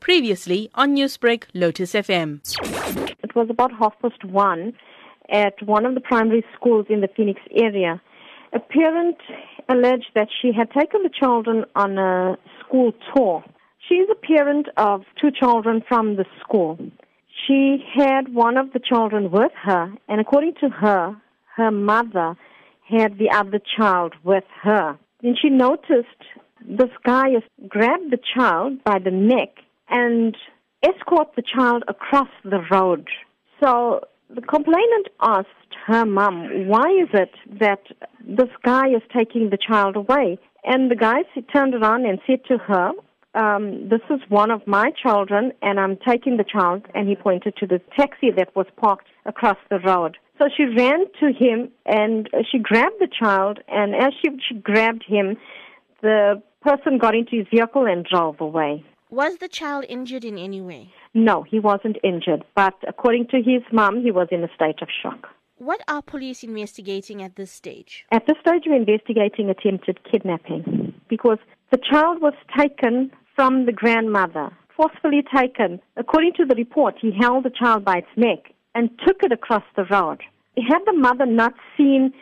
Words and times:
Previously 0.00 0.70
on 0.74 0.94
Newsbreak, 0.96 1.44
Lotus 1.54 1.92
FM. 1.92 2.40
It 3.22 3.34
was 3.34 3.48
about 3.50 3.72
half 3.72 3.94
past 4.00 4.24
one 4.24 4.72
at 5.30 5.54
one 5.64 5.86
of 5.86 5.94
the 5.94 6.00
primary 6.00 6.44
schools 6.54 6.86
in 6.88 7.00
the 7.00 7.08
Phoenix 7.16 7.40
area. 7.54 8.00
A 8.52 8.58
parent 8.58 9.18
alleged 9.68 10.10
that 10.14 10.28
she 10.40 10.52
had 10.52 10.70
taken 10.72 11.02
the 11.02 11.10
children 11.10 11.64
on 11.76 11.98
a 11.98 12.36
school 12.60 12.92
tour. 13.14 13.44
She 13.88 13.94
is 13.96 14.08
a 14.10 14.14
parent 14.14 14.66
of 14.76 15.02
two 15.20 15.30
children 15.30 15.82
from 15.88 16.16
the 16.16 16.24
school. 16.40 16.78
She 17.46 17.78
had 17.94 18.34
one 18.34 18.56
of 18.56 18.72
the 18.72 18.80
children 18.80 19.30
with 19.30 19.52
her, 19.62 19.92
and 20.08 20.20
according 20.20 20.54
to 20.60 20.68
her, 20.68 21.16
her 21.56 21.70
mother 21.70 22.36
had 22.88 23.18
the 23.18 23.30
other 23.30 23.60
child 23.76 24.14
with 24.24 24.44
her. 24.62 24.98
Then 25.22 25.36
she 25.40 25.48
noticed 25.48 26.22
this 26.68 26.90
guy 27.04 27.28
grabbed 27.68 28.10
the 28.10 28.18
child 28.34 28.82
by 28.84 28.98
the 28.98 29.10
neck 29.10 29.48
and 29.88 30.36
escort 30.82 31.28
the 31.36 31.42
child 31.42 31.84
across 31.88 32.28
the 32.44 32.62
road. 32.70 33.08
So 33.62 34.00
the 34.34 34.40
complainant 34.40 35.08
asked 35.20 35.48
her 35.86 36.06
mum, 36.06 36.68
why 36.68 36.88
is 37.02 37.08
it 37.12 37.32
that 37.58 37.82
this 38.26 38.48
guy 38.62 38.88
is 38.88 39.02
taking 39.16 39.50
the 39.50 39.58
child 39.58 39.96
away? 39.96 40.38
And 40.64 40.90
the 40.90 40.96
guy 40.96 41.22
turned 41.52 41.74
around 41.74 42.06
and 42.06 42.18
said 42.26 42.44
to 42.48 42.58
her, 42.58 42.92
um, 43.34 43.88
this 43.88 44.00
is 44.10 44.20
one 44.28 44.50
of 44.50 44.66
my 44.66 44.90
children 45.02 45.52
and 45.62 45.78
I'm 45.78 45.96
taking 46.06 46.36
the 46.36 46.44
child 46.44 46.86
and 46.94 47.08
he 47.08 47.14
pointed 47.14 47.56
to 47.58 47.66
the 47.66 47.80
taxi 47.96 48.30
that 48.36 48.54
was 48.56 48.66
parked 48.76 49.06
across 49.24 49.56
the 49.70 49.78
road. 49.78 50.16
So 50.38 50.48
she 50.56 50.64
ran 50.64 51.04
to 51.20 51.26
him 51.26 51.70
and 51.86 52.28
she 52.50 52.58
grabbed 52.58 52.96
the 52.98 53.08
child 53.08 53.60
and 53.68 53.94
as 53.94 54.12
she, 54.20 54.30
she 54.48 54.54
grabbed 54.56 55.04
him, 55.06 55.36
the 56.02 56.42
person 56.62 56.98
got 56.98 57.14
into 57.14 57.36
his 57.36 57.46
vehicle 57.52 57.86
and 57.86 58.04
drove 58.04 58.40
away. 58.40 58.84
Was 59.10 59.38
the 59.38 59.48
child 59.48 59.84
injured 59.88 60.24
in 60.24 60.38
any 60.38 60.60
way? 60.60 60.92
No, 61.14 61.42
he 61.42 61.58
wasn't 61.58 61.96
injured, 62.04 62.44
but 62.54 62.74
according 62.86 63.26
to 63.28 63.38
his 63.38 63.62
mum, 63.72 64.02
he 64.02 64.12
was 64.12 64.28
in 64.30 64.44
a 64.44 64.54
state 64.54 64.80
of 64.82 64.88
shock. 65.02 65.28
What 65.58 65.80
are 65.88 66.00
police 66.00 66.42
investigating 66.42 67.22
at 67.22 67.36
this 67.36 67.50
stage? 67.50 68.04
At 68.12 68.26
this 68.26 68.36
stage, 68.40 68.62
we're 68.66 68.76
investigating 68.76 69.50
attempted 69.50 69.98
kidnapping 70.10 70.94
because 71.08 71.38
the 71.70 71.78
child 71.78 72.22
was 72.22 72.34
taken 72.56 73.10
from 73.34 73.66
the 73.66 73.72
grandmother, 73.72 74.50
forcefully 74.76 75.22
taken. 75.36 75.80
According 75.96 76.34
to 76.34 76.44
the 76.44 76.54
report, 76.54 76.94
he 77.00 77.10
held 77.20 77.44
the 77.44 77.50
child 77.50 77.84
by 77.84 77.98
its 77.98 78.16
neck 78.16 78.52
and 78.74 78.90
took 79.06 79.22
it 79.22 79.32
across 79.32 79.64
the 79.76 79.84
road. 79.90 80.22
Had 80.56 80.80
the 80.86 80.92
mother 80.92 81.26
not 81.26 81.54
seen 81.76 82.12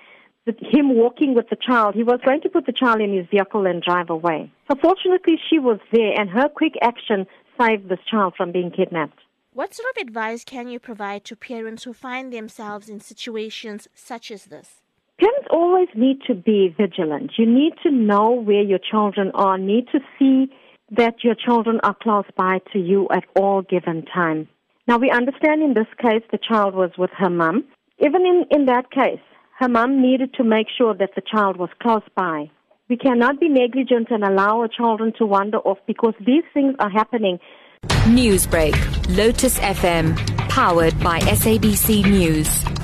him 0.60 0.94
walking 0.94 1.34
with 1.34 1.48
the 1.48 1.56
child, 1.56 1.94
he 1.94 2.02
was 2.02 2.20
going 2.24 2.40
to 2.42 2.48
put 2.48 2.66
the 2.66 2.72
child 2.72 3.00
in 3.00 3.12
his 3.12 3.26
vehicle 3.30 3.66
and 3.66 3.82
drive 3.82 4.10
away. 4.10 4.50
So 4.70 4.76
fortunately, 4.80 5.38
she 5.48 5.58
was 5.58 5.78
there, 5.92 6.18
and 6.18 6.30
her 6.30 6.48
quick 6.48 6.74
action 6.82 7.26
saved 7.60 7.88
this 7.88 8.00
child 8.10 8.34
from 8.36 8.52
being 8.52 8.70
kidnapped. 8.70 9.18
What 9.52 9.74
sort 9.74 9.88
of 9.96 10.06
advice 10.06 10.44
can 10.44 10.68
you 10.68 10.78
provide 10.78 11.24
to 11.24 11.36
parents 11.36 11.84
who 11.84 11.92
find 11.92 12.32
themselves 12.32 12.88
in 12.88 13.00
situations 13.00 13.88
such 13.94 14.30
as 14.30 14.44
this? 14.44 14.82
Parents 15.18 15.48
always 15.50 15.88
need 15.96 16.22
to 16.28 16.34
be 16.34 16.72
vigilant. 16.76 17.32
You 17.36 17.46
need 17.46 17.72
to 17.82 17.90
know 17.90 18.30
where 18.30 18.62
your 18.62 18.78
children 18.78 19.32
are, 19.34 19.58
need 19.58 19.88
to 19.88 19.98
see 20.16 20.52
that 20.92 21.24
your 21.24 21.34
children 21.34 21.80
are 21.82 21.96
close 22.00 22.24
by 22.36 22.60
to 22.72 22.78
you 22.78 23.08
at 23.10 23.24
all 23.34 23.62
given 23.62 24.04
time. 24.06 24.48
Now, 24.86 24.96
we 24.96 25.10
understand 25.10 25.62
in 25.62 25.74
this 25.74 25.92
case 26.00 26.22
the 26.30 26.38
child 26.38 26.74
was 26.74 26.92
with 26.96 27.10
her 27.18 27.28
mum. 27.28 27.64
Even 27.98 28.24
in, 28.24 28.44
in 28.50 28.66
that 28.66 28.90
case, 28.92 29.20
her 29.58 29.68
mum 29.68 30.00
needed 30.00 30.32
to 30.34 30.44
make 30.44 30.68
sure 30.76 30.94
that 30.94 31.10
the 31.16 31.22
child 31.32 31.56
was 31.56 31.68
close 31.82 32.04
by. 32.14 32.48
We 32.88 32.96
cannot 32.96 33.40
be 33.40 33.48
negligent 33.48 34.06
and 34.10 34.22
allow 34.22 34.60
our 34.60 34.68
children 34.68 35.12
to 35.18 35.26
wander 35.26 35.58
off 35.58 35.78
because 35.84 36.14
these 36.24 36.44
things 36.54 36.76
are 36.78 36.88
happening. 36.88 37.40
Newsbreak, 38.06 38.76
Lotus 39.16 39.58
FM, 39.58 40.16
powered 40.48 40.98
by 41.00 41.18
SABC 41.20 42.08
News. 42.08 42.77